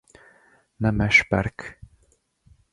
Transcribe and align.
Nemes 0.79 1.21
Perk. 1.29 1.77